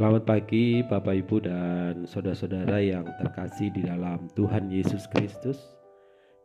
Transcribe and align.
Selamat 0.00 0.24
pagi 0.24 0.80
Bapak 0.80 1.12
Ibu 1.12 1.44
dan 1.44 2.08
saudara-saudara 2.08 2.80
yang 2.80 3.04
terkasih 3.20 3.68
di 3.68 3.84
dalam 3.84 4.32
Tuhan 4.32 4.72
Yesus 4.72 5.04
Kristus 5.12 5.60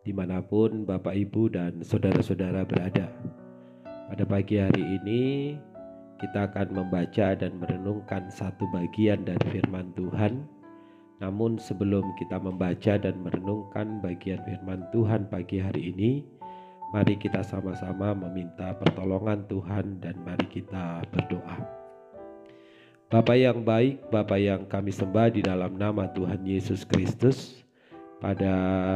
Di 0.04 0.12
mana 0.12 0.44
pun 0.44 0.84
Bapak 0.84 1.16
Ibu 1.16 1.56
dan 1.56 1.80
saudara-saudara 1.80 2.68
berada 2.68 3.08
Pada 4.12 4.28
pagi 4.28 4.60
hari 4.60 5.00
ini 5.00 5.56
kita 6.20 6.52
akan 6.52 6.76
membaca 6.76 7.32
dan 7.32 7.56
merenungkan 7.56 8.28
satu 8.28 8.68
bagian 8.76 9.24
dari 9.24 9.48
firman 9.48 9.96
Tuhan 9.96 10.44
Namun 11.24 11.56
sebelum 11.56 12.12
kita 12.20 12.36
membaca 12.36 13.00
dan 13.00 13.16
merenungkan 13.24 14.04
bagian 14.04 14.44
firman 14.44 14.84
Tuhan 14.92 15.32
pagi 15.32 15.64
hari 15.64 15.96
ini 15.96 16.28
Mari 16.92 17.16
kita 17.16 17.40
sama-sama 17.40 18.12
meminta 18.12 18.76
pertolongan 18.76 19.48
Tuhan 19.48 20.04
dan 20.04 20.20
mari 20.28 20.44
kita 20.52 21.08
berdoa. 21.08 21.85
Bapa 23.06 23.38
yang 23.38 23.62
baik, 23.62 24.10
Bapa 24.10 24.34
yang 24.34 24.66
kami 24.66 24.90
sembah 24.90 25.30
di 25.30 25.46
dalam 25.46 25.78
nama 25.78 26.10
Tuhan 26.10 26.42
Yesus 26.42 26.82
Kristus. 26.90 27.62
Pada 28.18 28.50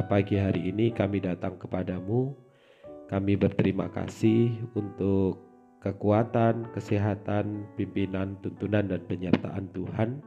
pagi 0.09 0.33
hari 0.33 0.73
ini 0.73 0.89
kami 0.89 1.21
datang 1.21 1.61
kepadamu. 1.61 2.33
Kami 3.05 3.37
berterima 3.37 3.85
kasih 3.93 4.65
untuk 4.73 5.37
kekuatan, 5.85 6.73
kesehatan, 6.73 7.69
pimpinan, 7.77 8.33
tuntunan, 8.41 8.89
dan 8.89 9.05
penyertaan 9.05 9.69
Tuhan. 9.77 10.25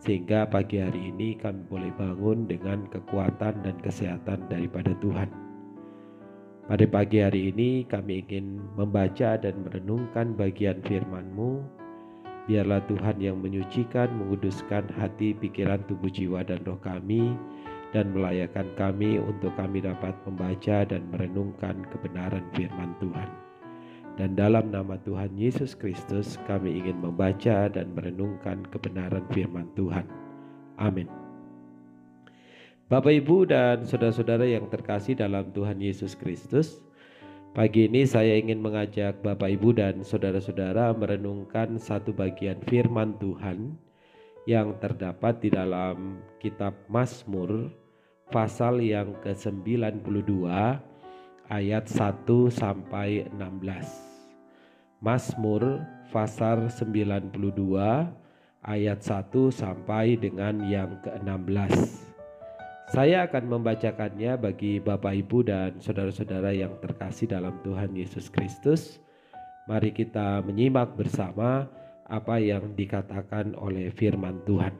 Sehingga 0.00 0.48
pagi 0.48 0.80
hari 0.80 1.12
ini 1.12 1.36
kami 1.36 1.68
boleh 1.68 1.92
bangun 1.92 2.48
dengan 2.48 2.88
kekuatan 2.88 3.60
dan 3.60 3.76
kesehatan 3.84 4.48
daripada 4.48 4.96
Tuhan. 5.04 5.28
Pada 6.64 6.88
pagi 6.88 7.20
hari 7.20 7.52
ini 7.52 7.84
kami 7.84 8.24
ingin 8.24 8.56
membaca 8.72 9.36
dan 9.36 9.68
merenungkan 9.68 10.32
bagian 10.32 10.80
firman-Mu 10.80 11.81
Biarlah 12.52 12.84
Tuhan 12.84 13.16
yang 13.16 13.40
menyucikan, 13.40 14.12
menguduskan 14.12 14.84
hati, 15.00 15.32
pikiran, 15.32 15.80
tubuh, 15.88 16.12
jiwa, 16.12 16.44
dan 16.44 16.60
roh 16.68 16.76
kami, 16.84 17.32
dan 17.96 18.12
melayakan 18.12 18.68
kami 18.76 19.16
untuk 19.16 19.56
kami 19.56 19.80
dapat 19.80 20.12
membaca 20.28 20.84
dan 20.84 21.00
merenungkan 21.08 21.80
kebenaran 21.88 22.44
firman 22.52 22.92
Tuhan. 23.00 23.24
Dan 24.20 24.36
dalam 24.36 24.68
nama 24.68 25.00
Tuhan 25.00 25.32
Yesus 25.32 25.72
Kristus, 25.72 26.36
kami 26.44 26.76
ingin 26.76 27.00
membaca 27.00 27.72
dan 27.72 27.88
merenungkan 27.96 28.68
kebenaran 28.68 29.24
firman 29.32 29.72
Tuhan. 29.72 30.04
Amin. 30.76 31.08
Bapak, 32.92 33.16
ibu, 33.16 33.48
dan 33.48 33.88
saudara-saudara 33.88 34.44
yang 34.44 34.68
terkasih 34.68 35.16
dalam 35.16 35.48
Tuhan 35.56 35.80
Yesus 35.80 36.12
Kristus, 36.12 36.84
Pagi 37.52 37.84
ini 37.84 38.08
saya 38.08 38.40
ingin 38.40 38.64
mengajak 38.64 39.20
Bapak 39.20 39.52
Ibu 39.60 39.76
dan 39.76 40.00
saudara-saudara 40.00 40.96
merenungkan 40.96 41.76
satu 41.76 42.08
bagian 42.16 42.56
firman 42.64 43.12
Tuhan 43.20 43.76
yang 44.48 44.72
terdapat 44.80 45.36
di 45.36 45.52
dalam 45.52 46.24
kitab 46.40 46.72
Mazmur 46.88 47.68
pasal 48.32 48.80
yang 48.80 49.12
ke-92 49.20 50.48
ayat 51.52 51.84
1 51.92 52.24
sampai 52.48 53.28
16. 53.36 55.04
Mazmur 55.04 55.84
pasal 56.08 56.72
92 56.72 57.36
ayat 58.64 58.98
1 59.04 59.28
sampai 59.52 60.16
dengan 60.16 60.56
yang 60.64 60.96
ke-16. 61.04 62.11
Saya 62.92 63.24
akan 63.24 63.56
membacakannya 63.56 64.36
bagi 64.36 64.76
Bapak 64.76 65.16
Ibu 65.24 65.48
dan 65.48 65.80
saudara-saudara 65.80 66.52
yang 66.52 66.76
terkasih 66.76 67.24
dalam 67.24 67.56
Tuhan 67.64 67.96
Yesus 67.96 68.28
Kristus. 68.28 69.00
Mari 69.64 69.96
kita 69.96 70.44
menyimak 70.44 70.92
bersama 70.92 71.72
apa 72.04 72.36
yang 72.36 72.76
dikatakan 72.76 73.56
oleh 73.56 73.88
firman 73.96 74.44
Tuhan. 74.44 74.76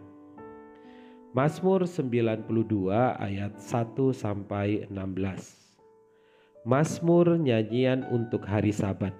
Mazmur 1.33 1.89
92 1.89 2.93
ayat 3.17 3.57
1 3.57 3.97
sampai 4.13 4.85
16. 4.93 6.69
Mazmur 6.69 7.41
nyanyian 7.41 8.05
untuk 8.13 8.45
hari 8.45 8.77
Sabat 8.77 9.17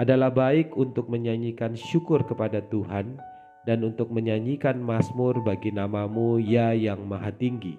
adalah 0.00 0.32
baik 0.32 0.72
untuk 0.80 1.12
menyanyikan 1.12 1.76
syukur 1.76 2.24
kepada 2.24 2.64
Tuhan 2.72 3.20
dan 3.62 3.86
untuk 3.86 4.10
menyanyikan 4.10 4.78
mazmur 4.82 5.38
bagi 5.42 5.70
namamu 5.70 6.42
ya 6.42 6.74
yang 6.74 7.06
maha 7.06 7.30
tinggi. 7.30 7.78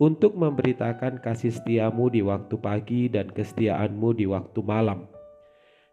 Untuk 0.00 0.32
memberitakan 0.32 1.20
kasih 1.20 1.52
setiamu 1.52 2.08
di 2.08 2.24
waktu 2.24 2.56
pagi 2.56 3.12
dan 3.12 3.28
kesetiaanmu 3.28 4.16
di 4.16 4.24
waktu 4.24 4.60
malam. 4.64 5.04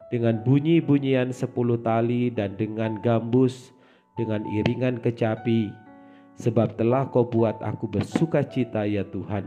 Dengan 0.08 0.40
bunyi-bunyian 0.48 1.36
sepuluh 1.36 1.76
tali 1.84 2.32
dan 2.32 2.56
dengan 2.56 2.96
gambus 3.04 3.76
dengan 4.16 4.48
iringan 4.48 5.04
kecapi 5.04 5.68
sebab 6.40 6.80
telah 6.80 7.12
kau 7.12 7.28
buat 7.28 7.60
aku 7.60 7.92
bersuka 7.92 8.48
cita 8.48 8.88
ya 8.88 9.04
Tuhan. 9.12 9.44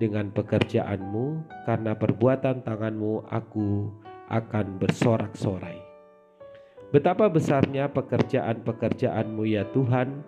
Dengan 0.00 0.32
pekerjaanmu 0.32 1.44
karena 1.68 1.92
perbuatan 1.92 2.64
tanganmu 2.64 3.28
aku 3.28 3.92
akan 4.32 4.80
bersorak-sorai 4.80 5.89
Betapa 6.90 7.30
besarnya 7.30 7.86
pekerjaan-pekerjaanmu 7.94 9.46
ya 9.46 9.62
Tuhan 9.70 10.26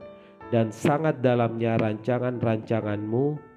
dan 0.55 0.71
sangat 0.71 1.19
dalamnya 1.19 1.75
rancangan-rancanganmu. 1.75 3.50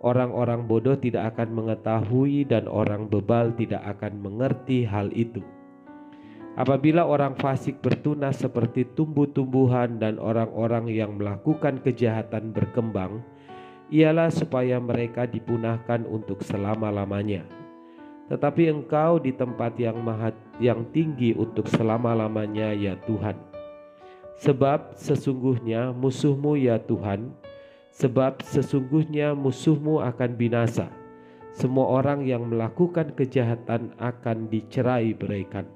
Orang-orang 0.00 0.64
bodoh 0.64 0.96
tidak 0.96 1.36
akan 1.36 1.52
mengetahui 1.52 2.48
dan 2.48 2.64
orang 2.64 3.10
bebal 3.12 3.52
tidak 3.52 3.84
akan 3.84 4.16
mengerti 4.24 4.88
hal 4.88 5.12
itu. 5.12 5.44
Apabila 6.56 7.04
orang 7.04 7.36
fasik 7.36 7.84
bertunas 7.84 8.40
seperti 8.40 8.88
tumbuh-tumbuhan 8.96 10.00
dan 10.00 10.16
orang-orang 10.16 10.88
yang 10.88 11.20
melakukan 11.20 11.84
kejahatan 11.84 12.56
berkembang, 12.56 13.20
ialah 13.92 14.32
supaya 14.32 14.80
mereka 14.80 15.28
dipunahkan 15.28 16.06
untuk 16.08 16.40
selama-lamanya 16.40 17.44
tetapi 18.28 18.68
engkau 18.68 19.16
di 19.16 19.32
tempat 19.32 19.74
yang 19.80 20.04
maha 20.04 20.36
yang 20.60 20.84
tinggi 20.92 21.32
untuk 21.32 21.64
selama-lamanya 21.68 22.76
ya 22.76 22.94
Tuhan. 23.08 23.36
Sebab 24.38 24.94
sesungguhnya 24.94 25.90
musuhmu 25.96 26.54
ya 26.54 26.78
Tuhan, 26.78 27.34
sebab 27.90 28.44
sesungguhnya 28.44 29.34
musuhmu 29.34 29.98
akan 30.04 30.30
binasa. 30.38 30.92
Semua 31.56 31.90
orang 31.98 32.22
yang 32.22 32.46
melakukan 32.46 33.18
kejahatan 33.18 33.90
akan 33.98 34.46
dicerai 34.46 35.10
beraikan. 35.16 35.66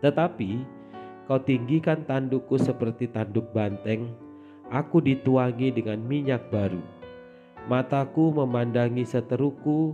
Tetapi 0.00 0.64
kau 1.28 1.36
tinggikan 1.42 2.08
tandukku 2.08 2.56
seperti 2.56 3.12
tanduk 3.12 3.52
banteng, 3.52 4.08
aku 4.72 5.04
dituangi 5.04 5.68
dengan 5.68 6.00
minyak 6.00 6.48
baru. 6.48 6.80
Mataku 7.68 8.32
memandangi 8.32 9.04
seteruku, 9.04 9.92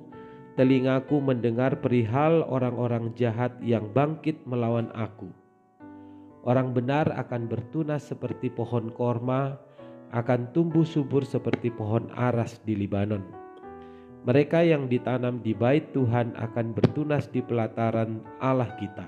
telingaku 0.57 1.21
mendengar 1.21 1.85
perihal 1.85 2.41
orang-orang 2.49 3.13
jahat 3.13 3.53
yang 3.61 3.93
bangkit 3.93 4.41
melawan 4.49 4.89
aku. 4.97 5.29
Orang 6.49 6.73
benar 6.73 7.13
akan 7.13 7.45
bertunas 7.45 8.09
seperti 8.09 8.49
pohon 8.49 8.89
korma, 8.89 9.61
akan 10.17 10.49
tumbuh 10.57 10.89
subur 10.89 11.29
seperti 11.29 11.69
pohon 11.69 12.09
aras 12.17 12.57
di 12.65 12.73
Libanon. 12.73 13.21
Mereka 14.25 14.65
yang 14.65 14.89
ditanam 14.89 15.45
di 15.45 15.53
bait 15.53 15.93
Tuhan 15.93 16.33
akan 16.35 16.73
bertunas 16.73 17.29
di 17.29 17.45
pelataran 17.45 18.25
Allah 18.41 18.73
kita. 18.81 19.07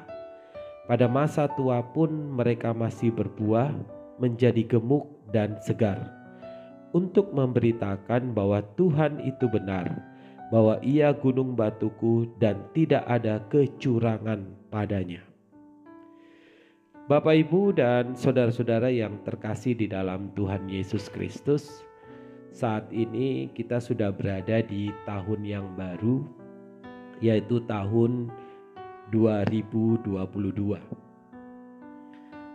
Pada 0.85 1.09
masa 1.09 1.49
tua 1.57 1.81
pun 1.81 2.13
mereka 2.13 2.77
masih 2.77 3.09
berbuah, 3.17 3.73
menjadi 4.21 4.69
gemuk 4.69 5.09
dan 5.33 5.57
segar, 5.65 6.13
untuk 6.93 7.33
memberitakan 7.33 8.37
bahwa 8.37 8.61
Tuhan 8.77 9.23
itu 9.25 9.49
benar 9.49 10.18
bahwa 10.49 10.81
ia 10.81 11.13
gunung 11.13 11.53
batuku 11.53 12.29
dan 12.41 12.65
tidak 12.73 13.05
ada 13.05 13.41
kecurangan 13.53 14.49
padanya. 14.73 15.25
Bapak, 17.09 17.41
Ibu, 17.41 17.73
dan 17.73 18.13
saudara-saudara 18.13 18.93
yang 18.93 19.25
terkasih 19.25 19.73
di 19.73 19.89
dalam 19.89 20.29
Tuhan 20.37 20.69
Yesus 20.69 21.09
Kristus, 21.09 21.89
saat 22.53 22.85
ini 22.93 23.49
kita 23.57 23.81
sudah 23.81 24.13
berada 24.13 24.61
di 24.61 24.93
tahun 25.09 25.41
yang 25.41 25.73
baru, 25.73 26.21
yaitu 27.25 27.65
tahun 27.65 28.29
2022. 29.09 30.05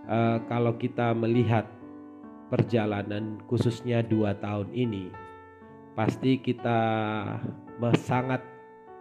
Uh, 0.05 0.37
kalau 0.45 0.77
kita 0.77 1.17
melihat 1.17 1.65
perjalanan 2.53 3.41
khususnya 3.49 4.05
dua 4.05 4.37
tahun 4.37 4.69
ini, 4.69 5.09
pasti 5.97 6.37
kita 6.37 6.77
sangat 7.99 8.41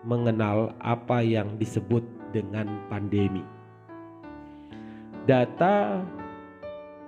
mengenal 0.02 0.74
apa 0.82 1.22
yang 1.22 1.54
disebut 1.58 2.02
dengan 2.34 2.66
pandemi. 2.90 3.44
Data 5.22 6.02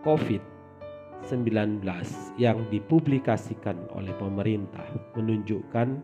COVID-19 0.07 1.83
yang 2.39 2.63
dipublikasikan 2.71 3.91
oleh 3.91 4.15
pemerintah 4.21 4.87
menunjukkan 5.19 5.99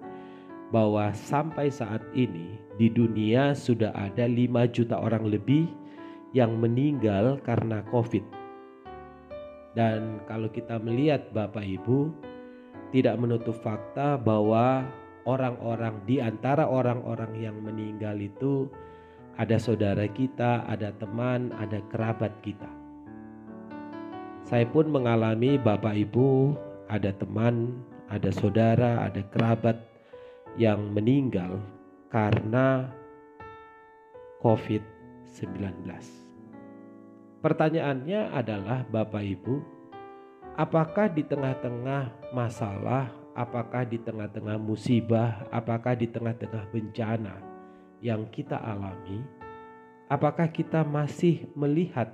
bahwa 0.74 1.10
sampai 1.14 1.70
saat 1.70 2.02
ini 2.14 2.58
di 2.78 2.90
dunia 2.90 3.54
sudah 3.54 3.94
ada 3.94 4.26
5 4.26 4.74
juta 4.74 4.98
orang 4.98 5.26
lebih 5.30 5.70
yang 6.30 6.58
meninggal 6.58 7.42
karena 7.42 7.82
COVID 7.90 8.22
Dan 9.70 10.18
kalau 10.26 10.50
kita 10.50 10.82
melihat 10.82 11.30
Bapak 11.30 11.62
Ibu, 11.62 12.10
tidak 12.90 13.14
menutup 13.22 13.54
fakta 13.62 14.18
bahwa 14.18 14.82
orang-orang 15.24 16.04
di 16.08 16.22
antara 16.22 16.68
orang-orang 16.68 17.36
yang 17.36 17.56
meninggal 17.60 18.16
itu 18.20 18.68
ada 19.40 19.56
saudara 19.56 20.04
kita, 20.08 20.68
ada 20.68 20.92
teman, 20.96 21.52
ada 21.56 21.80
kerabat 21.88 22.32
kita. 22.44 22.68
Saya 24.44 24.66
pun 24.66 24.90
mengalami 24.90 25.56
Bapak 25.56 25.96
Ibu, 25.96 26.56
ada 26.90 27.14
teman, 27.14 27.80
ada 28.10 28.34
saudara, 28.34 29.06
ada 29.06 29.22
kerabat 29.30 29.78
yang 30.58 30.90
meninggal 30.90 31.62
karena 32.10 32.90
COVID-19. 34.42 35.86
Pertanyaannya 37.40 38.34
adalah 38.34 38.84
Bapak 38.90 39.24
Ibu, 39.24 39.54
apakah 40.58 41.08
di 41.08 41.24
tengah-tengah 41.24 42.34
masalah, 42.34 43.08
apakah 43.34 43.86
di 43.86 43.98
tengah-tengah 44.02 44.58
musibah, 44.58 45.46
apakah 45.54 45.94
di 45.94 46.10
tengah-tengah 46.10 46.70
bencana 46.70 47.34
yang 48.02 48.26
kita 48.32 48.58
alami, 48.58 49.22
apakah 50.10 50.50
kita 50.50 50.82
masih 50.82 51.46
melihat 51.54 52.10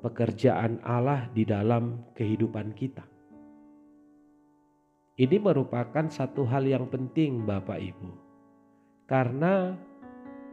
pekerjaan 0.00 0.80
Allah 0.80 1.28
di 1.34 1.44
dalam 1.44 2.08
kehidupan 2.16 2.72
kita? 2.72 3.04
Ini 5.20 5.36
merupakan 5.36 6.08
satu 6.08 6.48
hal 6.48 6.64
yang 6.64 6.88
penting, 6.88 7.44
Bapak 7.44 7.76
Ibu, 7.76 8.10
karena 9.04 9.76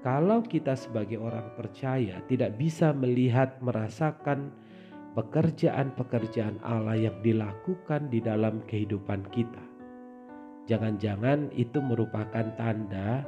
kalau 0.04 0.44
kita 0.44 0.76
sebagai 0.76 1.24
orang 1.24 1.56
percaya 1.56 2.20
tidak 2.28 2.60
bisa 2.60 2.92
melihat, 2.92 3.56
merasakan 3.64 4.52
pekerjaan-pekerjaan 5.16 6.60
Allah 6.62 7.00
yang 7.00 7.18
dilakukan 7.24 8.12
di 8.12 8.20
dalam 8.20 8.60
kehidupan 8.68 9.26
kita, 9.32 9.77
jangan-jangan 10.68 11.50
itu 11.56 11.80
merupakan 11.80 12.44
tanda 12.60 13.24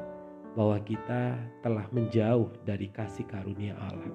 bahwa 0.53 0.77
kita 0.83 1.39
telah 1.63 1.87
menjauh 1.95 2.51
dari 2.67 2.91
kasih 2.91 3.23
karunia 3.25 3.73
Allah. 3.79 4.11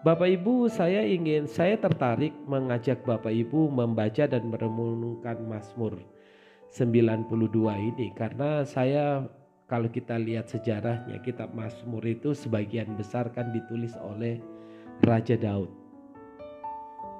Bapak 0.00 0.32
Ibu, 0.32 0.72
saya 0.72 1.04
ingin 1.04 1.44
saya 1.44 1.76
tertarik 1.76 2.32
mengajak 2.48 3.04
Bapak 3.04 3.36
Ibu 3.36 3.68
membaca 3.68 4.24
dan 4.24 4.48
merenungkan 4.48 5.44
Mazmur 5.44 6.00
92 6.72 7.28
ini 7.92 8.08
karena 8.16 8.64
saya 8.64 9.28
kalau 9.68 9.92
kita 9.92 10.16
lihat 10.16 10.48
sejarahnya 10.48 11.20
kitab 11.20 11.52
Mazmur 11.52 12.00
itu 12.08 12.32
sebagian 12.32 12.96
besar 12.96 13.28
kan 13.28 13.52
ditulis 13.52 13.92
oleh 14.00 14.40
Raja 15.04 15.36
Daud. 15.36 15.68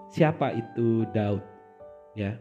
Siapa 0.08 0.56
itu 0.56 1.04
Daud? 1.12 1.44
Ya. 2.16 2.40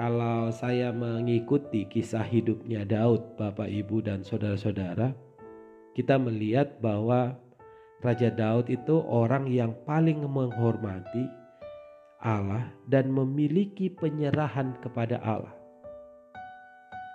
Kalau 0.00 0.48
saya 0.48 0.96
mengikuti 0.96 1.84
kisah 1.84 2.24
hidupnya 2.24 2.88
Daud, 2.88 3.36
Bapak 3.36 3.68
Ibu 3.68 4.00
dan 4.00 4.24
saudara-saudara, 4.24 5.12
kita 5.92 6.16
melihat 6.16 6.80
bahwa 6.80 7.36
Raja 8.00 8.32
Daud 8.32 8.72
itu 8.72 8.96
orang 9.04 9.52
yang 9.52 9.76
paling 9.84 10.24
menghormati 10.24 11.28
Allah 12.16 12.72
dan 12.88 13.12
memiliki 13.12 13.92
penyerahan 13.92 14.72
kepada 14.80 15.20
Allah. 15.20 15.52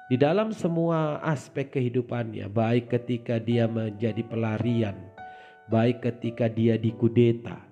Di 0.05 0.21
dalam 0.21 0.53
semua 0.53 1.17
aspek 1.25 1.73
kehidupannya, 1.73 2.53
baik 2.53 2.93
ketika 2.93 3.41
dia 3.41 3.65
menjadi 3.65 4.21
pelarian, 4.29 4.93
baik 5.73 6.05
ketika 6.05 6.45
dia 6.45 6.77
dikudeta, 6.77 7.64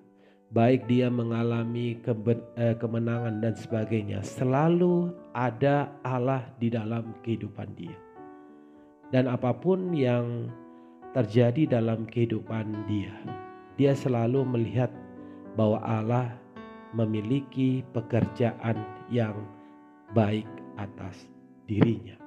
baik 0.53 0.85
dia 0.85 1.09
mengalami 1.09 1.97
eh, 1.97 2.75
kemenangan 2.77 3.41
dan 3.41 3.57
sebagainya, 3.57 4.21
selalu 4.21 5.09
ada 5.33 5.89
Allah 6.05 6.45
di 6.61 6.69
dalam 6.69 7.17
kehidupan 7.25 7.73
dia. 7.73 7.97
Dan 9.09 9.25
apa 9.25 9.50
pun 9.53 9.94
yang 9.94 10.50
terjadi 11.17 11.81
dalam 11.81 12.05
kehidupan 12.05 12.85
dia. 12.85 13.13
Dia 13.77 13.97
selalu 13.97 14.45
melihat 14.45 14.94
bahwa 15.57 15.81
Allah 15.81 16.38
memiliki 16.94 17.81
pekerjaan 17.94 18.77
yang 19.09 19.33
baik 20.13 20.45
atas 20.77 21.29
dirinya. 21.65 22.17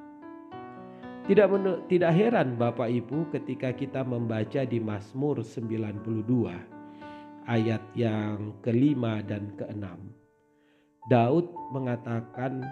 Tidak 1.27 1.47
menu, 1.51 1.83
tidak 1.91 2.15
heran 2.15 2.55
Bapak 2.55 2.87
Ibu 2.87 3.35
ketika 3.35 3.75
kita 3.75 4.07
membaca 4.07 4.63
di 4.63 4.79
Mazmur 4.79 5.43
92 5.43 6.76
ayat 7.47 7.83
yang 7.95 8.59
kelima 8.61 9.23
dan 9.23 9.55
keenam. 9.57 10.13
Daud 11.07 11.47
mengatakan 11.71 12.67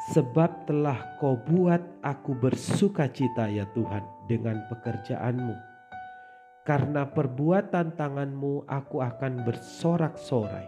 Sebab 0.00 0.64
telah 0.64 1.20
kau 1.20 1.36
buat 1.36 2.00
aku 2.00 2.32
bersuka 2.32 3.04
cita 3.12 3.52
ya 3.52 3.68
Tuhan 3.76 4.00
dengan 4.32 4.64
pekerjaanmu. 4.72 5.56
Karena 6.64 7.04
perbuatan 7.04 8.00
tanganmu 8.00 8.64
aku 8.64 9.04
akan 9.04 9.44
bersorak-sorai. 9.44 10.64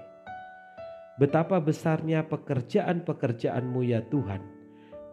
Betapa 1.17 1.65
besarnya 1.65 2.29
pekerjaan-pekerjaanmu 2.29 3.81
ya 3.89 4.05
Tuhan. 4.13 4.43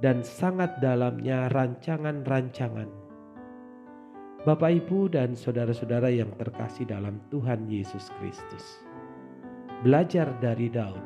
Dan 0.04 0.24
sangat 0.24 0.84
dalamnya 0.84 1.48
rancangan-rancangan. 1.52 3.09
Bapak 4.40 4.72
ibu 4.72 5.12
dan 5.12 5.36
saudara-saudara 5.36 6.08
yang 6.08 6.32
terkasih 6.40 6.88
dalam 6.88 7.20
Tuhan 7.28 7.68
Yesus 7.68 8.08
Kristus. 8.16 8.80
Belajar 9.84 10.32
dari 10.40 10.72
Daud 10.72 11.04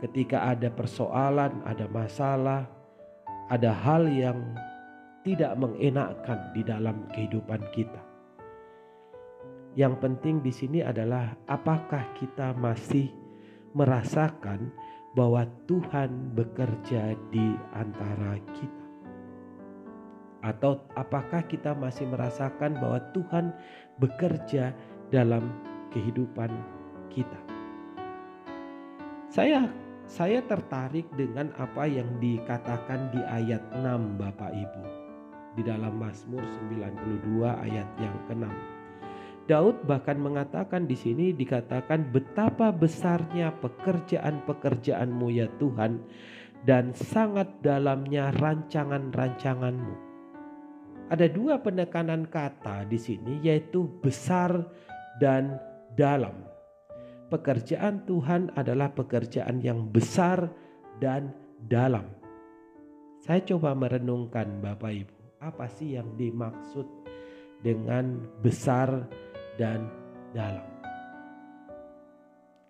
ketika 0.00 0.56
ada 0.56 0.72
persoalan, 0.72 1.60
ada 1.68 1.84
masalah, 1.92 2.64
ada 3.52 3.76
hal 3.76 4.08
yang 4.08 4.40
tidak 5.20 5.52
mengenakkan 5.60 6.48
di 6.56 6.64
dalam 6.64 7.04
kehidupan 7.12 7.60
kita. 7.76 8.00
Yang 9.76 10.00
penting 10.00 10.40
di 10.40 10.48
sini 10.48 10.80
adalah 10.80 11.36
apakah 11.52 12.08
kita 12.16 12.56
masih 12.56 13.12
merasakan 13.76 14.72
bahwa 15.12 15.44
Tuhan 15.68 16.32
bekerja 16.32 17.12
di 17.28 17.52
antara 17.76 18.40
kita. 18.56 18.85
Atau 20.46 20.86
apakah 20.94 21.42
kita 21.50 21.74
masih 21.74 22.06
merasakan 22.06 22.78
bahwa 22.78 23.02
Tuhan 23.10 23.50
bekerja 23.98 24.70
dalam 25.10 25.50
kehidupan 25.90 26.54
kita. 27.10 27.40
Saya 29.26 29.66
saya 30.06 30.38
tertarik 30.46 31.10
dengan 31.18 31.50
apa 31.58 31.82
yang 31.90 32.06
dikatakan 32.22 33.10
di 33.10 33.18
ayat 33.26 33.58
6 33.74 34.22
Bapak 34.22 34.54
Ibu. 34.54 34.84
Di 35.58 35.66
dalam 35.66 35.98
Mazmur 35.98 36.46
92 36.70 37.42
ayat 37.42 37.88
yang 37.98 38.14
ke-6. 38.30 38.46
Daud 39.50 39.82
bahkan 39.82 40.18
mengatakan 40.18 40.86
di 40.86 40.94
sini 40.94 41.34
dikatakan 41.34 42.14
betapa 42.14 42.70
besarnya 42.70 43.54
pekerjaan-pekerjaanmu 43.62 45.26
ya 45.32 45.50
Tuhan 45.58 46.02
dan 46.66 46.94
sangat 46.94 47.50
dalamnya 47.62 48.30
rancangan-rancanganmu. 48.38 50.05
Ada 51.06 51.30
dua 51.30 51.62
penekanan 51.62 52.26
kata 52.26 52.82
di 52.90 52.98
sini 52.98 53.38
yaitu 53.38 53.86
besar 54.02 54.66
dan 55.22 55.54
dalam 55.94 56.46
pekerjaan 57.30 58.06
Tuhan 58.06 58.54
adalah 58.54 58.90
pekerjaan 58.94 59.58
yang 59.62 59.90
besar 59.90 60.50
dan 61.02 61.34
dalam. 61.66 62.06
Saya 63.22 63.42
coba 63.42 63.74
merenungkan 63.74 64.62
Bapak 64.62 64.92
Ibu, 64.92 65.16
apa 65.42 65.66
sih 65.66 65.98
yang 65.98 66.14
dimaksud 66.14 66.86
dengan 67.62 68.22
besar 68.38 69.10
dan 69.58 69.90
dalam? 70.30 70.66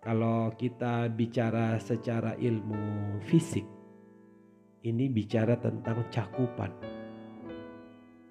Kalau 0.01 0.55
kita 0.55 1.11
bicara 1.11 1.77
secara 1.77 2.33
ilmu 2.39 3.17
fisik, 3.27 3.65
ini 4.87 5.11
bicara 5.11 5.59
tentang 5.59 6.07
cakupan. 6.07 6.96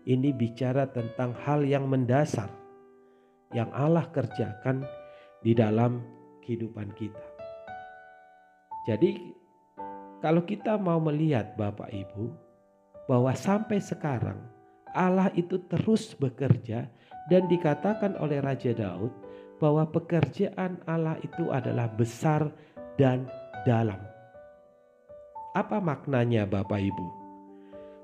Ini 0.07 0.31
bicara 0.31 0.87
tentang 0.87 1.35
hal 1.43 1.67
yang 1.67 1.91
mendasar 1.91 2.47
yang 3.51 3.67
Allah 3.75 4.07
kerjakan 4.15 4.87
di 5.43 5.51
dalam 5.51 5.99
kehidupan 6.47 6.95
kita. 6.95 7.27
Jadi 8.87 9.19
kalau 10.23 10.47
kita 10.47 10.79
mau 10.79 11.03
melihat 11.03 11.59
Bapak 11.59 11.91
Ibu 11.91 12.31
bahwa 13.11 13.35
sampai 13.35 13.83
sekarang 13.83 14.39
Allah 14.95 15.27
itu 15.35 15.59
terus 15.67 16.15
bekerja 16.15 16.87
dan 17.27 17.51
dikatakan 17.51 18.15
oleh 18.23 18.39
Raja 18.39 18.71
Daud 18.79 19.11
bahwa 19.59 19.91
pekerjaan 19.91 20.87
Allah 20.87 21.19
itu 21.27 21.51
adalah 21.51 21.91
besar 21.91 22.47
dan 22.95 23.27
dalam. 23.67 23.99
Apa 25.59 25.83
maknanya 25.83 26.47
Bapak 26.47 26.79
Ibu? 26.79 27.26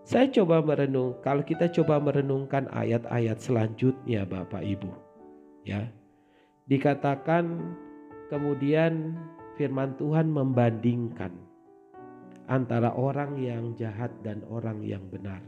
Saya 0.02 0.26
coba 0.34 0.58
merenung, 0.58 1.14
kalau 1.22 1.46
kita 1.46 1.70
coba 1.70 2.02
merenungkan 2.02 2.66
ayat-ayat 2.74 3.38
selanjutnya 3.38 4.26
Bapak 4.26 4.66
Ibu. 4.66 4.90
Ya. 5.62 5.94
Dikatakan 6.66 7.78
kemudian 8.26 9.14
firman 9.54 9.94
Tuhan 9.94 10.26
membandingkan 10.26 11.30
antara 12.50 12.90
orang 12.98 13.38
yang 13.38 13.78
jahat 13.78 14.10
dan 14.26 14.42
orang 14.50 14.82
yang 14.82 15.06
benar. 15.06 15.38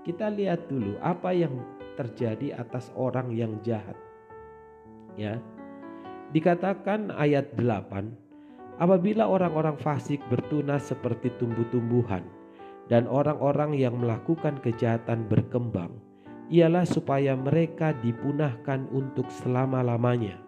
Kita 0.00 0.32
lihat 0.32 0.64
dulu 0.72 0.96
apa 1.04 1.36
yang 1.36 1.52
terjadi 2.00 2.56
atas 2.56 2.88
orang 2.96 3.36
yang 3.36 3.60
jahat. 3.60 3.96
Ya. 5.20 5.44
Dikatakan 6.32 7.12
ayat 7.12 7.52
8, 7.52 8.80
apabila 8.80 9.28
orang-orang 9.28 9.76
fasik 9.76 10.24
bertunas 10.32 10.88
seperti 10.88 11.28
tumbuh-tumbuhan 11.36 12.24
dan 12.88 13.08
orang-orang 13.08 13.76
yang 13.76 13.96
melakukan 13.96 14.60
kejahatan 14.60 15.24
berkembang, 15.28 15.92
ialah 16.52 16.84
supaya 16.84 17.32
mereka 17.32 17.96
dipunahkan 18.04 18.84
untuk 18.92 19.28
selama-lamanya. 19.32 20.40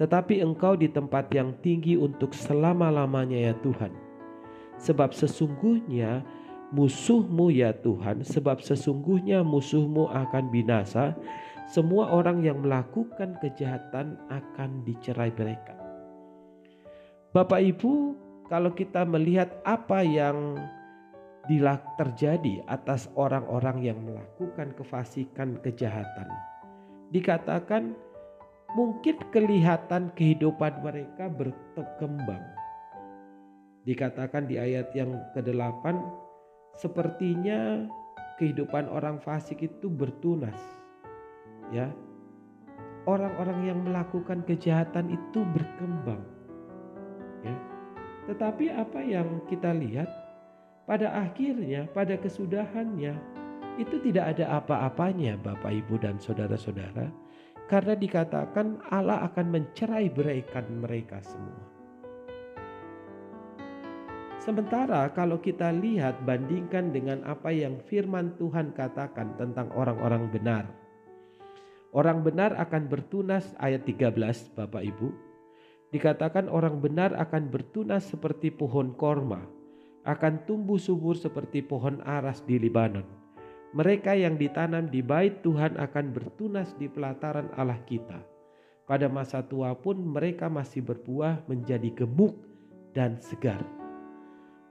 Tetapi 0.00 0.42
engkau 0.42 0.74
di 0.74 0.90
tempat 0.90 1.30
yang 1.30 1.54
tinggi 1.62 1.94
untuk 1.94 2.34
selama-lamanya 2.34 3.52
ya 3.52 3.54
Tuhan. 3.62 3.92
Sebab 4.74 5.14
sesungguhnya 5.14 6.26
musuhmu 6.74 7.54
ya 7.54 7.70
Tuhan, 7.70 8.26
sebab 8.26 8.58
sesungguhnya 8.58 9.46
musuhmu 9.46 10.10
akan 10.10 10.50
binasa 10.50 11.14
semua 11.70 12.10
orang 12.10 12.42
yang 12.44 12.60
melakukan 12.60 13.38
kejahatan 13.38 14.18
akan 14.28 14.84
dicerai 14.84 15.30
mereka. 15.32 15.78
Bapak 17.30 17.62
Ibu, 17.62 17.92
kalau 18.50 18.74
kita 18.74 19.06
melihat 19.06 19.62
apa 19.64 20.04
yang 20.04 20.58
terjadi 22.00 22.64
atas 22.66 23.08
orang-orang 23.14 23.84
yang 23.84 23.98
melakukan 24.00 24.72
kefasikan 24.76 25.60
kejahatan, 25.60 26.28
dikatakan 27.12 27.92
mungkin 28.74 29.16
kelihatan 29.30 30.10
kehidupan 30.18 30.82
mereka 30.82 31.30
berkembang. 31.30 32.42
Dikatakan 33.84 34.48
di 34.48 34.56
ayat 34.56 34.90
yang 34.96 35.12
ke-8, 35.36 35.84
sepertinya 36.80 37.84
kehidupan 38.40 38.90
orang 38.90 39.20
fasik 39.22 39.62
itu 39.62 39.86
bertunas. 39.86 40.56
Ya. 41.70 41.92
Orang-orang 43.04 43.68
yang 43.68 43.84
melakukan 43.84 44.48
kejahatan 44.48 45.12
itu 45.12 45.44
berkembang. 45.52 46.24
Ya. 47.44 47.56
Tetapi 48.32 48.72
apa 48.72 49.04
yang 49.04 49.44
kita 49.44 49.76
lihat 49.76 50.08
pada 50.84 51.12
akhirnya 51.16 51.88
pada 51.92 52.16
kesudahannya 52.20 53.16
itu 53.80 53.96
tidak 54.04 54.36
ada 54.36 54.62
apa-apanya 54.62 55.40
Bapak 55.40 55.72
Ibu 55.72 55.98
dan 55.98 56.20
saudara-saudara 56.20 57.10
karena 57.66 57.96
dikatakan 57.96 58.84
Allah 58.92 59.24
akan 59.26 59.46
mencerai 59.50 60.12
beraikan 60.12 60.84
mereka 60.84 61.24
semua. 61.24 61.74
Sementara 64.44 65.08
kalau 65.16 65.40
kita 65.40 65.72
lihat 65.72 66.20
bandingkan 66.28 66.92
dengan 66.92 67.24
apa 67.24 67.48
yang 67.48 67.80
firman 67.88 68.36
Tuhan 68.36 68.76
katakan 68.76 69.40
tentang 69.40 69.72
orang-orang 69.72 70.28
benar. 70.28 70.68
Orang 71.96 72.20
benar 72.20 72.52
akan 72.60 72.92
bertunas 72.92 73.56
ayat 73.56 73.88
13 73.88 74.12
Bapak 74.52 74.84
Ibu. 74.84 75.08
Dikatakan 75.96 76.52
orang 76.52 76.84
benar 76.84 77.16
akan 77.16 77.48
bertunas 77.48 78.04
seperti 78.04 78.52
pohon 78.52 78.92
korma, 78.92 79.48
akan 80.04 80.44
tumbuh 80.48 80.76
subur 80.76 81.16
seperti 81.16 81.64
pohon 81.64 82.00
aras 82.04 82.44
di 82.44 82.60
Libanon. 82.60 83.04
Mereka 83.74 84.14
yang 84.14 84.38
ditanam 84.38 84.86
di 84.86 85.02
bait 85.02 85.42
Tuhan 85.42 85.74
akan 85.80 86.14
bertunas 86.14 86.76
di 86.78 86.86
pelataran 86.86 87.50
Allah 87.58 87.80
kita. 87.88 88.22
Pada 88.84 89.08
masa 89.08 89.42
tua 89.42 89.74
pun 89.74 89.96
mereka 89.98 90.46
masih 90.46 90.84
berbuah 90.84 91.48
menjadi 91.50 91.90
gemuk 92.04 92.36
dan 92.92 93.18
segar. 93.18 93.58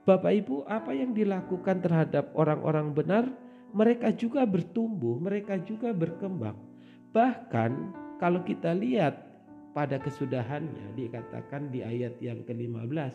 Bapak 0.08 0.32
Ibu, 0.32 0.64
apa 0.70 0.94
yang 0.94 1.12
dilakukan 1.12 1.82
terhadap 1.84 2.32
orang-orang 2.32 2.94
benar, 2.94 3.28
mereka 3.74 4.14
juga 4.14 4.46
bertumbuh, 4.46 5.18
mereka 5.18 5.58
juga 5.60 5.90
berkembang 5.90 6.74
Bahkan 7.14 7.72
kalau 8.18 8.42
kita 8.42 8.74
lihat 8.74 9.22
pada 9.70 10.02
kesudahannya 10.02 10.98
dikatakan 10.98 11.70
di 11.70 11.86
ayat 11.86 12.18
yang 12.18 12.42
ke-15 12.42 13.14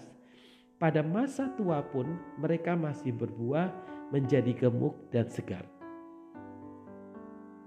pada 0.80 1.04
masa 1.04 1.52
tua 1.60 1.84
pun 1.84 2.18
mereka 2.40 2.74
masih 2.74 3.12
berbuah 3.12 3.70
menjadi 4.10 4.56
gemuk 4.56 4.96
dan 5.12 5.28
segar. 5.28 5.68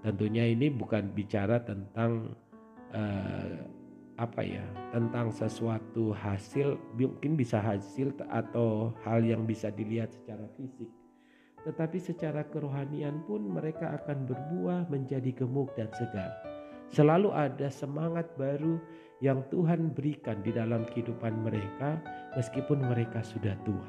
Tentunya 0.03 0.49
ini 0.51 0.67
bukan 0.67 1.15
bicara 1.15 1.63
tentang 1.63 2.35
uh, 2.91 3.55
apa 4.19 4.41
ya, 4.43 4.65
tentang 4.91 5.31
sesuatu 5.31 6.11
hasil 6.11 6.75
mungkin 6.99 7.39
bisa 7.39 7.63
hasil 7.63 8.11
atau 8.27 8.91
hal 9.07 9.23
yang 9.23 9.47
bisa 9.47 9.71
dilihat 9.71 10.11
secara 10.11 10.43
fisik 10.59 10.91
tetapi 11.63 11.97
secara 11.99 12.43
kerohanian 12.51 13.23
pun 13.23 13.39
mereka 13.47 13.95
akan 13.95 14.27
berbuah 14.27 14.91
menjadi 14.91 15.31
gemuk 15.31 15.71
dan 15.79 15.87
segar. 15.95 16.31
Selalu 16.91 17.31
ada 17.33 17.71
semangat 17.71 18.27
baru 18.35 18.77
yang 19.23 19.39
Tuhan 19.47 19.95
berikan 19.95 20.43
di 20.43 20.51
dalam 20.51 20.83
kehidupan 20.83 21.47
mereka 21.47 21.95
meskipun 22.35 22.83
mereka 22.83 23.23
sudah 23.23 23.55
tua. 23.63 23.87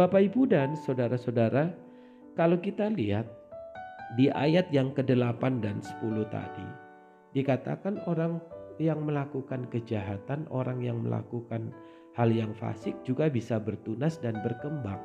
Bapak 0.00 0.32
Ibu 0.32 0.48
dan 0.48 0.72
saudara-saudara, 0.72 1.68
kalau 2.32 2.56
kita 2.56 2.88
lihat 2.88 3.28
di 4.16 4.32
ayat 4.32 4.72
yang 4.72 4.96
ke-8 4.96 5.60
dan 5.60 5.84
10 5.84 6.24
tadi, 6.32 6.68
dikatakan 7.36 8.00
orang 8.08 8.40
yang 8.80 9.04
melakukan 9.04 9.68
kejahatan, 9.68 10.48
orang 10.48 10.80
yang 10.80 11.04
melakukan 11.04 11.68
hal 12.16 12.32
yang 12.32 12.56
fasik 12.56 12.96
juga 13.04 13.28
bisa 13.28 13.60
bertunas 13.60 14.16
dan 14.16 14.40
berkembang. 14.40 15.00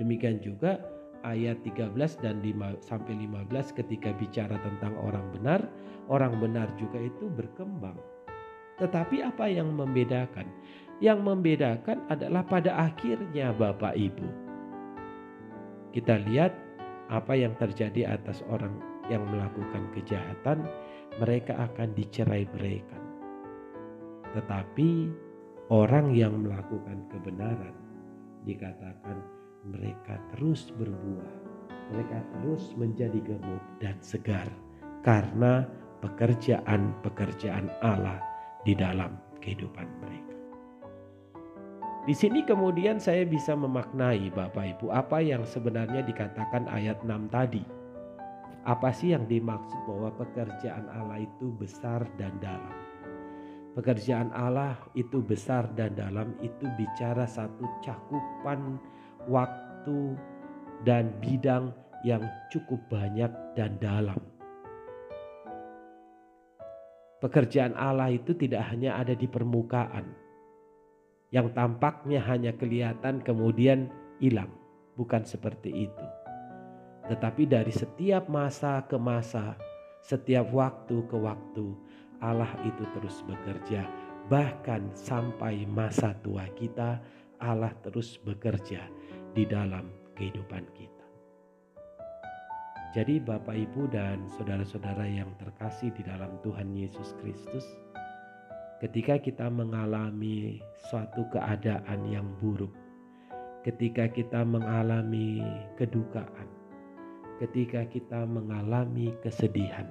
Demikian 0.00 0.40
juga 0.40 0.80
ayat 1.24 1.62
13 1.66 1.94
dan 2.22 2.42
5 2.42 2.78
sampai 2.82 3.14
15 3.26 3.78
ketika 3.78 4.10
bicara 4.14 4.56
tentang 4.62 4.94
orang 5.02 5.26
benar, 5.34 5.60
orang 6.10 6.38
benar 6.38 6.70
juga 6.78 6.98
itu 6.98 7.26
berkembang. 7.32 7.96
Tetapi 8.78 9.26
apa 9.26 9.50
yang 9.50 9.74
membedakan? 9.74 10.46
Yang 10.98 11.18
membedakan 11.22 11.98
adalah 12.10 12.42
pada 12.46 12.74
akhirnya 12.78 13.54
Bapak 13.54 13.94
Ibu. 13.94 14.28
Kita 15.94 16.22
lihat 16.30 16.54
apa 17.08 17.32
yang 17.34 17.54
terjadi 17.58 18.18
atas 18.18 18.44
orang 18.50 18.74
yang 19.08 19.24
melakukan 19.26 19.88
kejahatan, 19.96 20.68
mereka 21.18 21.56
akan 21.58 21.96
dicerai 21.96 22.44
beraikan. 22.50 23.02
Tetapi 24.36 24.90
orang 25.72 26.12
yang 26.12 26.44
melakukan 26.44 27.08
kebenaran 27.08 27.74
dikatakan 28.44 29.37
mereka 29.68 30.16
terus 30.34 30.72
berbuah, 30.74 31.32
mereka 31.92 32.18
terus 32.36 32.72
menjadi 32.76 33.20
gemuk 33.20 33.64
dan 33.80 33.96
segar 34.00 34.48
karena 35.04 35.68
pekerjaan-pekerjaan 36.00 37.68
Allah 37.84 38.18
di 38.64 38.72
dalam 38.74 39.14
kehidupan 39.40 39.86
mereka. 40.02 40.36
Di 42.08 42.16
sini 42.16 42.40
kemudian 42.40 42.96
saya 42.96 43.28
bisa 43.28 43.52
memaknai 43.52 44.32
Bapak 44.32 44.80
Ibu 44.80 44.88
apa 44.88 45.20
yang 45.20 45.44
sebenarnya 45.44 46.00
dikatakan 46.00 46.64
ayat 46.72 47.04
6 47.04 47.28
tadi. 47.28 47.60
Apa 48.64 48.92
sih 48.92 49.12
yang 49.12 49.28
dimaksud 49.28 49.76
bahwa 49.84 50.12
pekerjaan 50.16 50.88
Allah 50.88 51.24
itu 51.24 51.52
besar 51.56 52.08
dan 52.16 52.36
dalam? 52.40 52.72
Pekerjaan 53.76 54.32
Allah 54.32 54.80
itu 54.96 55.20
besar 55.20 55.68
dan 55.76 55.92
dalam 55.94 56.32
itu 56.40 56.64
bicara 56.80 57.28
satu 57.28 57.68
cakupan 57.84 58.80
waktu, 59.26 60.14
dan 60.86 61.10
bidang 61.18 61.74
yang 62.06 62.22
cukup 62.54 62.78
banyak 62.86 63.30
dan 63.58 63.74
dalam. 63.82 64.18
Pekerjaan 67.18 67.74
Allah 67.74 68.14
itu 68.14 68.30
tidak 68.38 68.62
hanya 68.70 68.94
ada 68.94 69.10
di 69.10 69.26
permukaan, 69.26 70.06
yang 71.34 71.50
tampaknya 71.50 72.22
hanya 72.22 72.54
kelihatan 72.54 73.18
kemudian 73.26 73.90
hilang, 74.22 74.54
bukan 74.94 75.26
seperti 75.26 75.90
itu. 75.90 76.06
Tetapi 77.10 77.42
dari 77.50 77.74
setiap 77.74 78.30
masa 78.30 78.86
ke 78.86 78.94
masa, 78.94 79.58
setiap 79.98 80.46
waktu 80.54 81.02
ke 81.10 81.16
waktu, 81.18 81.74
Allah 82.22 82.54
itu 82.62 82.86
terus 82.94 83.18
bekerja, 83.26 83.82
bahkan 84.30 84.86
sampai 84.94 85.66
masa 85.66 86.14
tua 86.22 86.46
kita, 86.54 87.02
Allah 87.42 87.74
terus 87.82 88.14
bekerja 88.22 88.86
di 89.38 89.46
dalam 89.46 89.86
kehidupan 90.18 90.66
kita. 90.74 91.06
Jadi 92.90 93.22
Bapak 93.22 93.54
Ibu 93.54 93.86
dan 93.86 94.26
saudara-saudara 94.34 95.06
yang 95.06 95.30
terkasih 95.38 95.94
di 95.94 96.02
dalam 96.02 96.42
Tuhan 96.42 96.74
Yesus 96.74 97.14
Kristus, 97.22 97.62
ketika 98.82 99.14
kita 99.22 99.46
mengalami 99.46 100.58
suatu 100.90 101.22
keadaan 101.30 102.02
yang 102.10 102.26
buruk, 102.42 102.74
ketika 103.62 104.10
kita 104.10 104.42
mengalami 104.42 105.38
kedukaan, 105.78 106.50
ketika 107.38 107.86
kita 107.86 108.26
mengalami 108.26 109.14
kesedihan, 109.22 109.86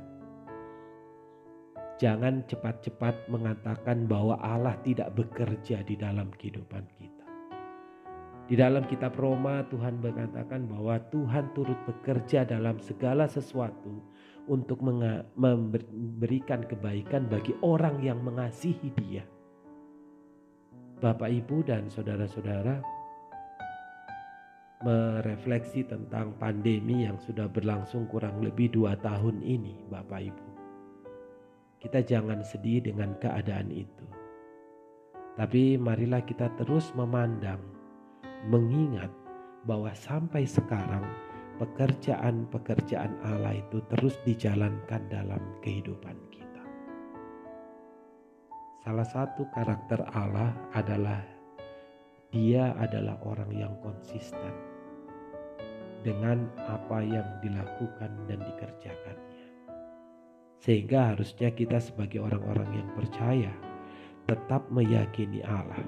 Jangan 1.98 2.46
cepat-cepat 2.46 3.26
mengatakan 3.26 4.06
bahwa 4.06 4.38
Allah 4.38 4.78
tidak 4.86 5.18
bekerja 5.18 5.82
di 5.82 5.98
dalam 5.98 6.30
kehidupan 6.30 6.86
kita. 6.94 7.17
Di 8.48 8.56
dalam 8.56 8.88
kitab 8.88 9.20
Roma 9.20 9.60
Tuhan 9.68 10.00
mengatakan 10.00 10.72
bahwa 10.72 10.96
Tuhan 11.12 11.52
turut 11.52 11.76
bekerja 11.84 12.48
dalam 12.48 12.80
segala 12.80 13.28
sesuatu 13.28 14.00
untuk 14.48 14.80
memberikan 15.36 16.64
kebaikan 16.64 17.28
bagi 17.28 17.52
orang 17.60 18.00
yang 18.00 18.24
mengasihi 18.24 18.88
Dia. 18.96 19.28
Bapak, 21.04 21.28
Ibu, 21.28 21.68
dan 21.68 21.92
saudara-saudara, 21.92 22.80
merefleksi 24.82 25.84
tentang 25.84 26.34
pandemi 26.40 27.04
yang 27.04 27.20
sudah 27.20 27.52
berlangsung 27.52 28.08
kurang 28.08 28.40
lebih 28.40 28.72
dua 28.72 28.96
tahun 29.04 29.44
ini, 29.44 29.92
Bapak 29.92 30.22
Ibu. 30.24 30.48
Kita 31.84 32.00
jangan 32.00 32.42
sedih 32.42 32.80
dengan 32.80 33.14
keadaan 33.20 33.70
itu. 33.70 34.08
Tapi 35.38 35.78
marilah 35.78 36.26
kita 36.26 36.50
terus 36.58 36.90
memandang, 36.98 37.62
mengingat 38.46 39.10
bahwa 39.66 39.90
sampai 39.98 40.46
sekarang 40.46 41.04
pekerjaan-pekerjaan 41.58 43.18
Allah 43.26 43.58
itu 43.58 43.82
terus 43.90 44.16
dijalankan 44.22 45.02
dalam 45.10 45.42
kehidupan 45.66 46.16
kita. 46.30 46.64
Salah 48.86 49.08
satu 49.10 49.50
karakter 49.52 50.06
Allah 50.14 50.54
adalah 50.78 51.20
dia 52.30 52.78
adalah 52.78 53.18
orang 53.26 53.52
yang 53.52 53.74
konsisten 53.82 54.54
dengan 56.06 56.46
apa 56.70 57.02
yang 57.02 57.26
dilakukan 57.42 58.12
dan 58.30 58.40
dikerjakan. 58.40 59.18
Sehingga 60.62 61.14
harusnya 61.14 61.52
kita 61.52 61.82
sebagai 61.82 62.22
orang-orang 62.22 62.70
yang 62.84 62.90
percaya 62.94 63.52
tetap 64.28 64.68
meyakini 64.70 65.40
Allah 65.44 65.84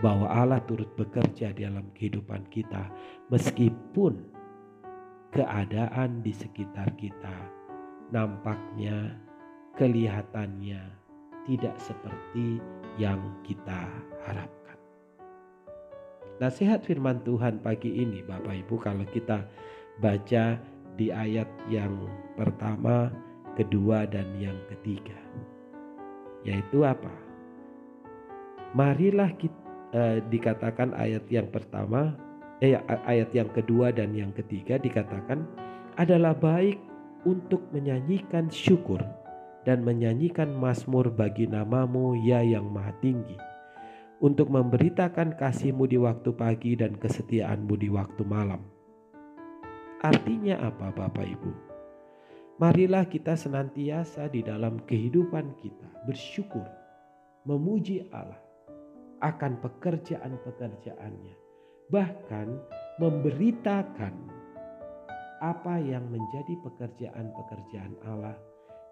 bahwa 0.00 0.28
Allah 0.32 0.60
turut 0.64 0.88
bekerja 0.96 1.52
dalam 1.52 1.88
kehidupan 1.96 2.48
kita 2.48 2.88
meskipun 3.28 4.16
keadaan 5.30 6.24
di 6.24 6.32
sekitar 6.32 6.90
kita 6.96 7.36
nampaknya 8.10 9.14
kelihatannya 9.78 10.82
tidak 11.46 11.76
seperti 11.78 12.58
yang 12.98 13.20
kita 13.46 13.86
harapkan. 14.26 14.76
Nasihat 16.40 16.80
firman 16.84 17.20
Tuhan 17.22 17.60
pagi 17.60 18.00
ini 18.00 18.24
Bapak 18.24 18.64
Ibu 18.66 18.80
kalau 18.80 19.04
kita 19.08 19.44
baca 20.00 20.56
di 20.96 21.12
ayat 21.12 21.48
yang 21.68 22.08
pertama 22.34 23.12
kedua 23.54 24.08
dan 24.08 24.26
yang 24.40 24.56
ketiga. 24.72 25.16
Yaitu 26.44 26.82
apa? 26.84 27.12
Marilah 28.72 29.36
kita 29.36 29.59
eh, 29.94 30.18
dikatakan 30.30 30.94
ayat 30.94 31.26
yang 31.30 31.48
pertama 31.50 32.14
eh 32.60 32.76
ayat 33.08 33.32
yang 33.32 33.48
kedua 33.50 33.88
dan 33.90 34.12
yang 34.12 34.30
ketiga 34.36 34.76
dikatakan 34.76 35.48
adalah 35.96 36.36
baik 36.36 36.76
untuk 37.24 37.64
menyanyikan 37.72 38.52
syukur 38.52 39.00
dan 39.64 39.84
menyanyikan 39.84 40.52
mazmur 40.56 41.08
bagi 41.12 41.48
namamu 41.48 42.16
ya 42.20 42.40
yang 42.44 42.68
maha 42.68 42.92
tinggi 43.00 43.36
untuk 44.20 44.52
memberitakan 44.52 45.36
kasihmu 45.36 45.88
di 45.88 45.96
waktu 45.96 46.30
pagi 46.36 46.76
dan 46.76 46.92
kesetiaanmu 46.96 47.74
di 47.80 47.88
waktu 47.88 48.20
malam. 48.28 48.60
Artinya 50.04 50.60
apa 50.60 50.92
Bapak 50.92 51.24
Ibu? 51.24 51.52
Marilah 52.60 53.08
kita 53.08 53.36
senantiasa 53.40 54.28
di 54.28 54.44
dalam 54.44 54.84
kehidupan 54.84 55.56
kita 55.64 55.88
bersyukur, 56.04 56.68
memuji 57.48 58.04
Allah 58.12 58.49
akan 59.20 59.60
pekerjaan-pekerjaannya, 59.60 61.36
bahkan 61.92 62.60
memberitakan 63.00 64.14
apa 65.40 65.74
yang 65.80 66.04
menjadi 66.12 66.52
pekerjaan-pekerjaan 66.60 67.96
Allah 68.04 68.36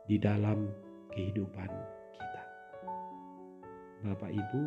di 0.08 0.16
dalam 0.16 0.68
kehidupan 1.12 1.68
kita. 2.16 2.42
Bapak 4.08 4.32
Ibu, 4.32 4.64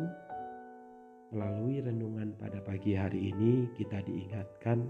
melalui 1.34 1.82
renungan 1.82 2.38
pada 2.38 2.62
pagi 2.62 2.94
hari 2.94 3.34
ini 3.34 3.66
kita 3.74 4.04
diingatkan 4.04 4.86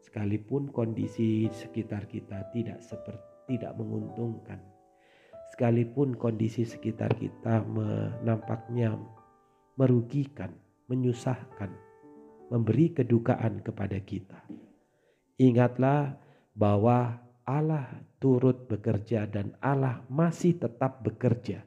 sekalipun 0.00 0.70
kondisi 0.70 1.50
sekitar 1.50 2.06
kita 2.06 2.48
tidak 2.54 2.78
seperti 2.80 3.26
tidak 3.46 3.74
menguntungkan 3.78 4.58
sekalipun 5.54 6.18
kondisi 6.18 6.66
sekitar 6.66 7.14
kita 7.14 7.62
menampaknya 7.66 8.98
merugikan 9.76 10.52
menyusahkan 10.88 11.70
memberi 12.48 12.92
kedukaan 12.96 13.60
kepada 13.60 14.00
kita 14.00 14.40
ingatlah 15.36 16.16
bahwa 16.56 17.20
Allah 17.46 17.86
turut 18.18 18.66
bekerja 18.66 19.28
dan 19.28 19.54
Allah 19.62 20.02
masih 20.10 20.56
tetap 20.58 21.04
bekerja 21.04 21.62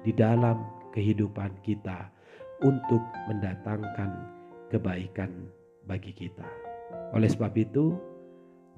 di 0.00 0.12
dalam 0.14 0.64
kehidupan 0.94 1.60
kita 1.60 2.08
untuk 2.62 3.02
mendatangkan 3.28 4.10
kebaikan 4.70 5.50
bagi 5.84 6.14
kita. 6.16 6.46
Oleh 7.12 7.28
sebab 7.28 7.52
itu, 7.58 7.98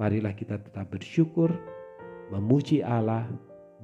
marilah 0.00 0.34
kita 0.34 0.58
tetap 0.58 0.90
bersyukur, 0.90 1.52
memuji 2.34 2.82
Allah, 2.82 3.28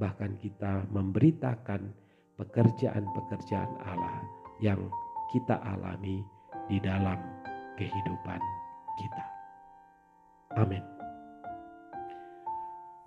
bahkan 0.01 0.35
kita 0.41 0.89
memberitakan 0.91 1.95
pekerjaan-pekerjaan 2.41 3.71
Allah 3.87 4.42
yang 4.63 4.79
kita 5.35 5.59
alami 5.61 6.23
di 6.71 6.79
dalam 6.79 7.19
kehidupan 7.77 8.41
kita. 8.97 9.25
Amin. 10.57 10.85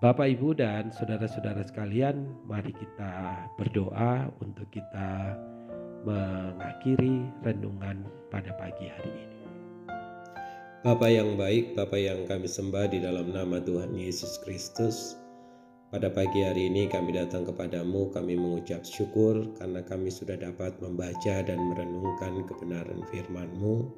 Bapak, 0.03 0.27
Ibu, 0.37 0.59
dan 0.59 0.91
saudara-saudara 0.91 1.63
sekalian, 1.65 2.29
mari 2.45 2.75
kita 2.75 3.41
berdoa 3.57 4.29
untuk 4.43 4.67
kita 4.69 5.39
mengakhiri 6.05 7.25
renungan 7.41 8.05
pada 8.29 8.53
pagi 8.59 8.85
hari 8.91 9.13
ini. 9.15 9.41
Bapa 10.85 11.09
yang 11.09 11.33
baik, 11.33 11.73
Bapa 11.73 11.97
yang 11.97 12.29
kami 12.29 12.45
sembah 12.45 12.85
di 12.93 13.01
dalam 13.01 13.33
nama 13.33 13.57
Tuhan 13.57 13.97
Yesus 13.97 14.37
Kristus. 14.45 15.17
Pada 15.95 16.11
pagi 16.11 16.43
hari 16.43 16.67
ini 16.67 16.91
kami 16.91 17.15
datang 17.15 17.47
kepadamu, 17.47 18.11
kami 18.11 18.35
mengucap 18.35 18.83
syukur 18.83 19.55
karena 19.55 19.79
kami 19.79 20.11
sudah 20.11 20.35
dapat 20.35 20.75
membaca 20.83 21.39
dan 21.39 21.55
merenungkan 21.55 22.43
kebenaran 22.43 22.99
firman-Mu. 23.07 23.95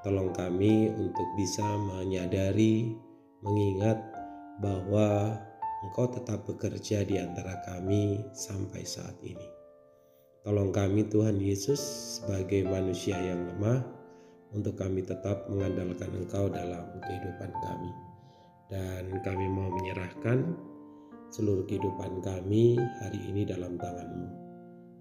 Tolong 0.00 0.32
kami 0.32 0.88
untuk 0.88 1.28
bisa 1.36 1.76
menyadari, 1.76 2.96
mengingat 3.44 4.00
bahwa 4.64 5.36
Engkau 5.84 6.08
tetap 6.08 6.48
bekerja 6.48 7.04
di 7.04 7.20
antara 7.20 7.60
kami 7.68 8.24
sampai 8.32 8.80
saat 8.88 9.20
ini. 9.20 9.44
Tolong 10.40 10.72
kami 10.72 11.04
Tuhan 11.04 11.36
Yesus 11.36 11.84
sebagai 12.16 12.64
manusia 12.64 13.20
yang 13.20 13.44
lemah, 13.44 13.84
untuk 14.56 14.72
kami 14.72 15.04
tetap 15.04 15.44
mengandalkan 15.52 16.16
Engkau 16.16 16.48
dalam 16.48 16.96
kehidupan 16.96 17.52
kami. 17.60 17.92
Dan 18.72 19.20
kami 19.20 19.52
mau 19.52 19.68
menyerahkan 19.68 20.69
seluruh 21.30 21.62
kehidupan 21.66 22.20
kami 22.20 22.74
hari 22.98 23.20
ini 23.30 23.46
dalam 23.46 23.78
tangan-Mu. 23.78 24.28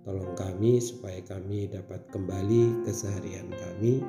Tolong 0.05 0.33
kami 0.37 0.79
supaya 0.79 1.19
kami 1.25 1.67
dapat 1.69 2.05
kembali 2.13 2.85
keseharian 2.85 3.49
kami 3.51 4.05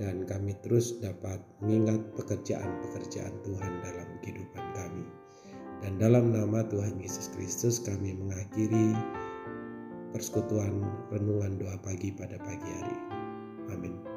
dan 0.00 0.24
kami 0.24 0.56
terus 0.64 0.96
dapat 0.98 1.38
mengingat 1.60 2.00
pekerjaan-pekerjaan 2.16 3.34
Tuhan 3.44 3.72
dalam 3.84 4.08
kehidupan 4.24 4.66
kami. 4.74 5.06
Dan 5.80 5.96
dalam 5.96 6.32
nama 6.32 6.64
Tuhan 6.68 7.00
Yesus 7.00 7.32
Kristus 7.32 7.80
kami 7.80 8.16
mengakhiri 8.16 8.96
persekutuan 10.12 10.80
renungan 11.08 11.60
doa 11.60 11.76
pagi 11.80 12.12
pada 12.12 12.36
pagi 12.40 12.68
hari. 12.68 12.98
Amin. 13.70 14.09